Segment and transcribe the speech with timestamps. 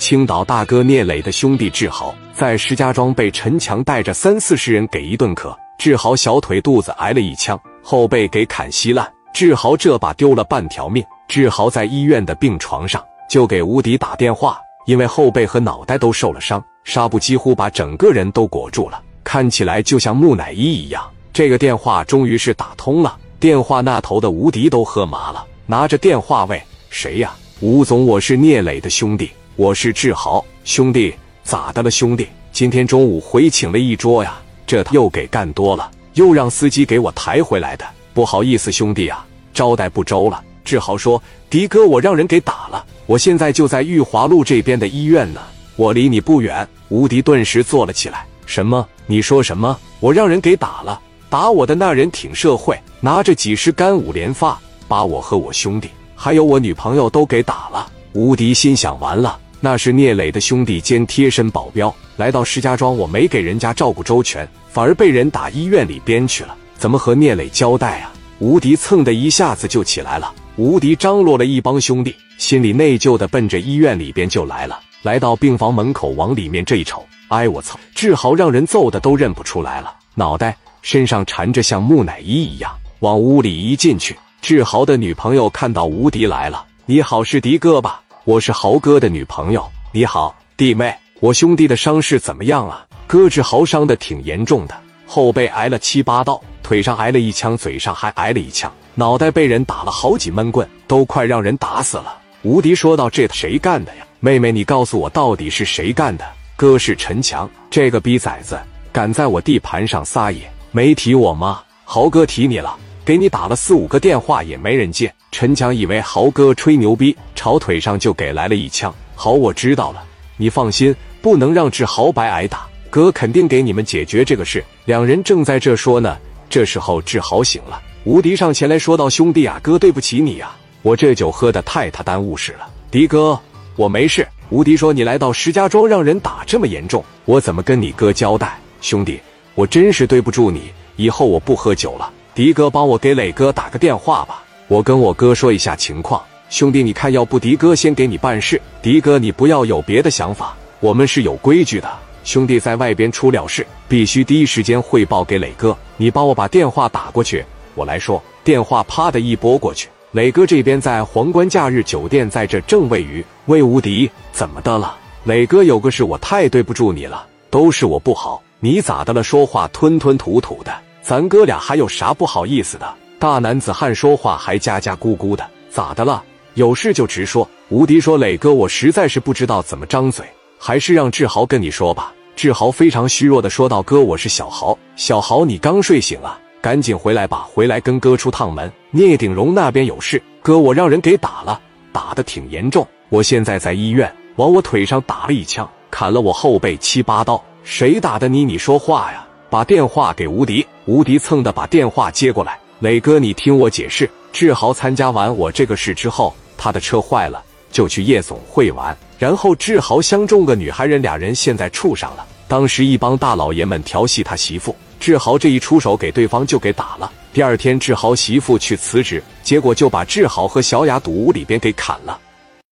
[0.00, 11.04] 青岛大哥聂磊的兄弟志豪在石家庄被陈强带着三四十人给一顿磕，志豪小腿肚子挨了一枪，后背给砍稀烂，志豪这把丢了半条命。
[11.28, 21.04] 志豪在医院的病床上就给吴迪打电话，因为后背和脑袋都受了伤，纱布几乎把整个人都裹住了，看起来就像木乃伊一样。
[21.30, 27.34] 这个电话终于是打通了，电话那头的吴迪都喝麻了，拿着电话喂：“谁呀？
[27.60, 29.30] 吴总，我是聂磊的兄弟。”
[29.60, 31.14] 我是志豪兄弟，
[31.44, 32.26] 咋的了兄弟？
[32.50, 37.84] 今天中午回请了一桌呀，这又给干多了，又让司机给我抬回来的。
[38.14, 40.42] 不好意思兄弟啊，招待不周了。
[40.64, 45.42] 志豪说：“迪哥，我让人给打了，我现在就在玉华路这边的医院呢，
[45.76, 48.88] 我离你不远。”吴迪顿时坐了起来：“什么？
[49.04, 49.78] 你说什么？
[50.00, 50.98] 我让人给打了？
[51.28, 59.38] 打我的那人挺社会，拿着几十杆五连发，把我和我兄弟还有我女朋友都给打了。”吴迪心想：完了。
[59.62, 68.10] 那是聂磊的兄弟兼贴身保镖，来到石家庄，我没给人家照顾周全，反而被人打医院里边去了，怎么和聂磊交代啊？
[68.38, 70.32] 吴迪蹭的一下子就起来了。
[70.56, 74.80] 吴迪张罗了一帮兄弟，心里内疚的奔着医院里边就来了。
[75.02, 77.78] 来到病房门口，往里面这一瞅，哎我操！
[77.94, 82.70] 志豪让人揍的都认不出来了，脑袋身上缠着像木乃伊一样。
[83.00, 88.02] 往屋里一进去，志豪的女朋友看到吴迪来了，你好，是迪哥吧？
[88.24, 90.94] 我是豪哥的女朋友，你好，弟妹。
[91.20, 92.84] 我兄弟的伤势怎么样啊？
[93.06, 102.14] 哥志豪伤的挺严重的，后背挨了七八刀，腿上挨了一枪，嘴上还挨了一枪，脑袋被人打了好几闷棍，都快让人打死了。
[102.42, 104.06] 吴迪说道：“这谁干的呀？
[104.20, 106.24] 妹妹，你告诉我到底是谁干的？”
[106.56, 108.60] 哥是陈强，这个逼崽子
[108.92, 110.40] 敢在我地盘上撒野，
[110.72, 111.62] 没提我吗？
[111.86, 112.76] 豪哥提你了。
[113.04, 118.94] 给你打了四五个电话也没人接，陈强以为豪哥吹牛逼，朝腿上就给来了一枪。
[119.16, 120.02] 好，我知道了，
[120.36, 124.64] 你放心，不能让志豪白挨打，哥肯定给你们解决这个事。
[124.84, 126.16] 两人正在这说呢，
[126.48, 130.50] 这时候志豪醒了，吴迪上前来说道：“兄弟啊，哥对不起你呀，
[130.82, 133.38] 我这酒喝的太他耽误事了。”迪哥，
[133.76, 134.26] 我没事。
[134.50, 138.58] 吴迪说：“你来到石家庄让人打这么严重，我怎么跟你哥交代？
[138.80, 139.20] 兄弟，
[139.54, 146.22] 我真是对不住你，以后我不喝酒了。”迪哥，帮我给磊哥打个电话吧，我跟我哥说一下情况。
[146.48, 148.60] 兄弟，你看，要不迪哥先给你办事。
[148.80, 151.90] 迪哥，你不要有别的想法，我们是有规矩的。
[152.22, 155.76] 兄弟在外边出了事，必须第一时间汇报给磊哥。
[155.96, 158.22] 你帮我把电话打过去，我来说。
[158.42, 164.96] 电话啪的一拨过去，磊哥这边在皇冠假日酒店，在这正位于魏无敌，怎么的了？
[165.24, 168.42] 磊哥有个事，我太对不住你了，都是我不好。
[168.60, 169.22] 你咋的了？
[169.22, 170.72] 说话吞吞吐吐的。
[171.10, 172.88] 咱哥俩还有啥不好意思的？
[173.18, 176.22] 大男子汉说话还家家咕咕的，咋的了？
[176.54, 177.50] 有事就直说。
[177.68, 180.24] 吴迪说：“磊哥，我实在是不知道怎么张嘴，
[180.56, 186.38] 还是让志豪跟你说吧。”志豪非常虚弱的说道：“哥，我是小豪，小豪，你刚睡醒啊？
[186.60, 188.70] 赶紧回来吧，回来跟哥出趟门。
[188.92, 191.60] 聂鼎荣那边有事，哥，我让人给打了，
[191.92, 197.44] 打的挺严重，我现在在医院，往我腿上打了一枪，砍了我后背七八刀。
[197.64, 198.44] 谁打的你？
[198.44, 202.56] 你说话呀！”把电话给吴迪，吴迪蹭的把电话接过来。
[202.78, 204.08] 磊哥，你听我解释。
[204.32, 208.96] 志豪参加完我这个事之后，他的车坏了，就去夜总会玩。
[209.18, 212.24] 然后志豪相中个女孩人，俩人现在处上了。
[212.46, 217.10] 当时一帮大老爷们调戏他媳妇，志豪这一出手给对方就给打了。
[217.32, 222.16] 第二天志豪媳妇去辞职，结果就把志豪和小雅堵屋里边给砍了。